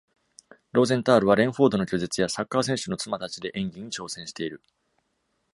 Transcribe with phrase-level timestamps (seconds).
[0.71, 4.63] ローゼンタールは『レンフォードの拒絶』や『サッカー選手の妻たち』で演技に挑戦している。